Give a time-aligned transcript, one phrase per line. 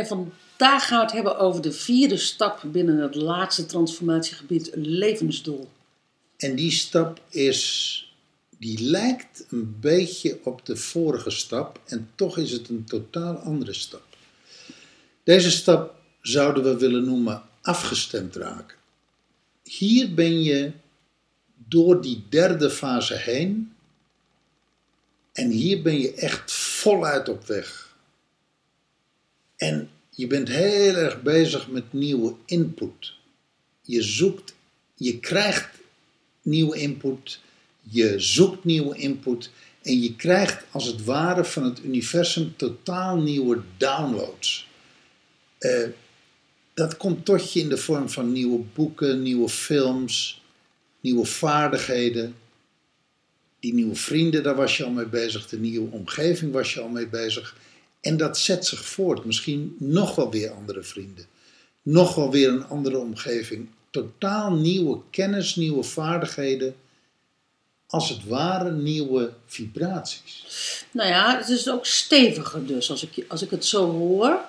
[0.00, 5.68] En vandaag gaan we het hebben over de vierde stap binnen het laatste transformatiegebied, levensdoel.
[6.36, 8.12] En die stap is,
[8.58, 13.72] die lijkt een beetje op de vorige stap en toch is het een totaal andere
[13.72, 14.02] stap.
[15.24, 18.76] Deze stap zouden we willen noemen afgestemd raken.
[19.62, 20.72] Hier ben je
[21.68, 23.72] door die derde fase heen
[25.32, 27.89] en hier ben je echt voluit op weg.
[29.60, 33.14] En je bent heel erg bezig met nieuwe input.
[33.82, 34.54] Je zoekt,
[34.94, 35.68] je krijgt
[36.42, 37.40] nieuwe input,
[37.82, 39.50] je zoekt nieuwe input
[39.82, 44.68] en je krijgt als het ware van het universum totaal nieuwe downloads.
[45.58, 45.88] Eh,
[46.74, 50.42] dat komt tot je in de vorm van nieuwe boeken, nieuwe films,
[51.00, 52.34] nieuwe vaardigheden.
[53.58, 55.48] Die nieuwe vrienden, daar was je al mee bezig.
[55.48, 57.56] De nieuwe omgeving was je al mee bezig.
[58.00, 59.24] En dat zet zich voort.
[59.24, 61.26] Misschien nog wel weer andere vrienden.
[61.82, 63.68] Nog wel weer een andere omgeving.
[63.90, 66.74] Totaal nieuwe kennis, nieuwe vaardigheden.
[67.86, 70.44] Als het ware nieuwe vibraties.
[70.90, 74.40] Nou ja, het is ook steviger dus, als ik, als ik het zo hoor.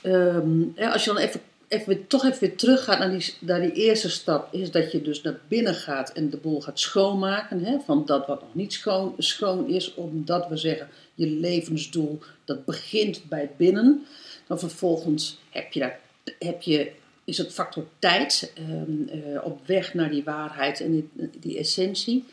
[0.00, 4.10] Ehm, als je dan even, even, toch even weer teruggaat naar die, naar die eerste
[4.10, 7.64] stap, is dat je dus naar binnen gaat en de boel gaat schoonmaken.
[7.64, 12.64] Hè, van dat wat nog niet schoon, schoon is, omdat we zeggen, je levensdoel, dat
[12.64, 14.06] begint bij binnen.
[14.46, 16.00] Dan vervolgens heb je daar,
[16.38, 16.90] heb je,
[17.24, 22.24] is het factor tijd ehm, eh, op weg naar die waarheid en die, essentie.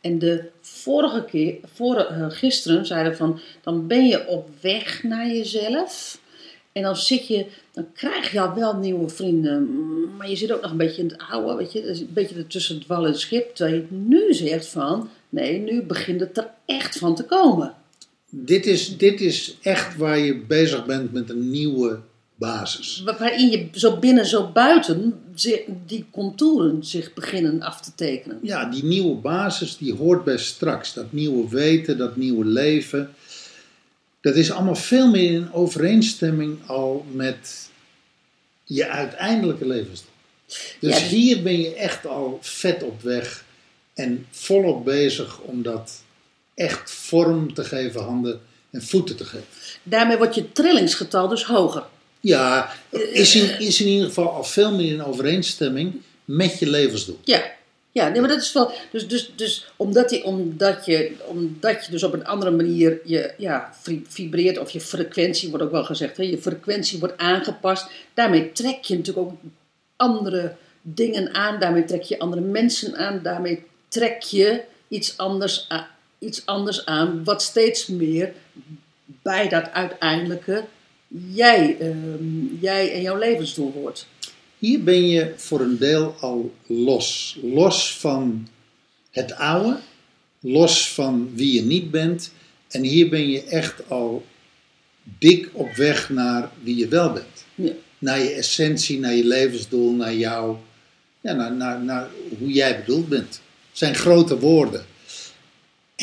[0.00, 5.26] En de vorige keer, vorige, eh, gisteren zeiden van, dan ben je op weg naar
[5.26, 6.20] jezelf.
[6.72, 9.68] En dan zit je, dan krijg je al wel nieuwe vrienden,
[10.16, 12.86] maar je zit ook nog een beetje in het oude, weet je, een beetje het
[12.86, 13.54] wal en het schip.
[13.54, 17.74] Terwijl je nu zegt van, nee, nu begint het er echt van te komen.
[18.34, 22.00] Dit is, dit is echt waar je bezig bent met een nieuwe
[22.34, 23.02] basis.
[23.04, 25.20] Wa- Waarin je zo binnen, zo buiten,
[25.86, 28.38] die contouren zich beginnen af te tekenen.
[28.42, 30.94] Ja, die nieuwe basis die hoort bij straks.
[30.94, 33.14] Dat nieuwe weten, dat nieuwe leven.
[34.20, 37.68] Dat is allemaal veel meer in overeenstemming al met
[38.64, 40.10] je uiteindelijke levensdoel.
[40.46, 43.44] Dus Ja, dus- hier ben je echt al vet op weg
[43.94, 46.02] en volop bezig om dat
[46.54, 48.40] echt vorm te geven, handen
[48.70, 49.46] en voeten te geven.
[49.82, 51.82] Daarmee wordt je trillingsgetal dus hoger.
[52.20, 57.18] Ja, is in, is in ieder geval al veel meer in overeenstemming met je levensdoel.
[57.24, 57.42] Ja,
[57.92, 58.72] ja nee, maar dat is wel.
[58.92, 63.34] Dus, dus, dus omdat, die, omdat, je, omdat je dus op een andere manier je
[63.38, 67.86] ja, vi- vibreert, of je frequentie wordt ook wel gezegd, hè, je frequentie wordt aangepast.
[68.14, 69.38] Daarmee trek je natuurlijk ook
[69.96, 75.90] andere dingen aan, daarmee trek je andere mensen aan, daarmee trek je iets anders, a-
[76.22, 78.32] iets anders aan, wat steeds meer
[79.22, 80.64] bij dat uiteindelijke
[81.32, 84.06] jij, ehm, jij en jouw levensdoel wordt.
[84.58, 87.38] Hier ben je voor een deel al los.
[87.42, 88.48] Los van
[89.10, 89.78] het oude,
[90.40, 92.32] los van wie je niet bent.
[92.68, 94.24] En hier ben je echt al
[95.18, 97.44] dik op weg naar wie je wel bent.
[97.54, 97.72] Ja.
[97.98, 100.56] Naar je essentie, naar je levensdoel, naar jou,
[101.20, 103.40] ja, naar, naar, naar hoe jij bedoeld bent.
[103.68, 104.84] Het zijn grote woorden.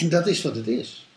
[0.02, 1.08] En dat is wat het is.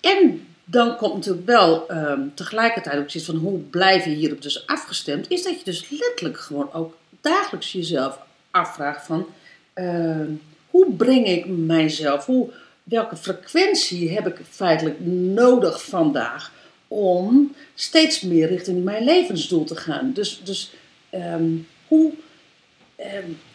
[0.00, 4.66] En dan komt natuurlijk wel ehm, tegelijkertijd ook zoiets van hoe blijf je hierop dus
[4.66, 8.18] afgestemd, is dat je dus letterlijk gewoon ook dagelijks jezelf
[8.50, 9.26] afvraagt van
[9.72, 10.30] ehm,
[10.70, 12.50] hoe breng ik mijzelf, hoe,
[12.82, 16.52] welke frequentie heb ik feitelijk nodig vandaag
[16.88, 20.12] om steeds meer richting mijn levensdoel te gaan.
[20.12, 20.72] Dus, dus
[21.10, 21.50] ehm,
[21.88, 22.12] hoe,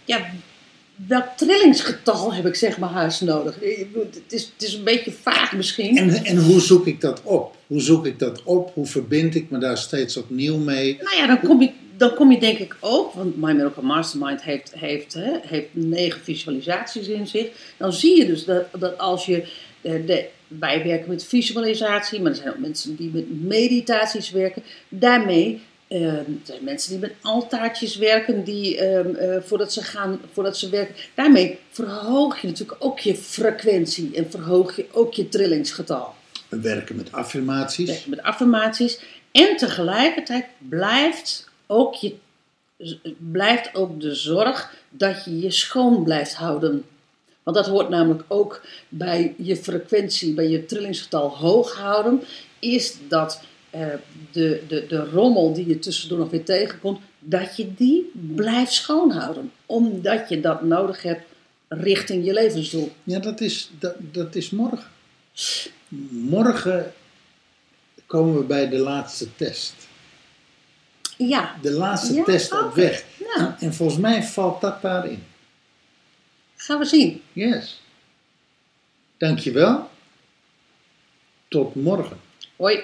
[0.06, 0.30] ja,
[1.06, 3.56] welk trillingsgetal heb ik zeg maar haast nodig?
[3.56, 5.98] Het is, het is een beetje vaag misschien.
[5.98, 7.56] En, en hoe zoek ik dat op?
[7.68, 8.72] Hoe zoek ik dat op?
[8.74, 10.98] Hoe verbind ik me daar steeds opnieuw mee?
[11.02, 14.44] Nou ja, dan kom je, dan kom je denk ik ook, want My Miracle Mastermind
[14.44, 17.48] heeft, heeft, hè, heeft negen visualisaties in zich.
[17.78, 19.48] Dan zie je dus dat, dat als je,
[19.82, 24.64] eh, de, wij werken met visualisatie, maar er zijn ook mensen die met meditaties werken.
[24.90, 30.20] Daarmee eh, er zijn mensen die met altaartjes werken, die, ehm, eh, voordat, ze gaan,
[30.34, 30.96] voordat ze werken.
[31.14, 36.16] Daarmee verhoog je natuurlijk ook je frequentie en verhoog je ook je trillingsgetal.
[36.48, 37.90] We werken met affirmaties.
[37.90, 39.00] werken met affirmaties.
[39.32, 42.16] En tegelijkertijd blijft ook, je,
[43.18, 46.86] blijft ook de zorg dat je je schoon blijft houden.
[47.44, 52.24] Want dat hoort namelijk ook bij je frequentie, bij je trillingsgetal hoog houden.
[52.60, 53.42] Is dat
[53.72, 54.00] de,
[54.68, 59.52] de, de rommel die je tussendoor nog weer tegenkomt, dat je die blijft schoonhouden.
[59.66, 61.22] Omdat je dat nodig hebt
[61.68, 62.92] richting je levensdoel.
[63.04, 64.88] Ja, dat is, dat, dat is morgen.
[66.10, 66.94] Morgen
[68.06, 69.74] komen we bij de laatste test.
[71.18, 73.04] Ja, De laatste Ja, test op weg.
[73.60, 75.24] En volgens mij valt dat daarin.
[76.56, 77.22] gaan we zien.
[77.34, 77.82] Yes.
[79.18, 79.90] Dankjewel.
[81.48, 82.18] Tot morgen.
[82.56, 82.80] Hoi.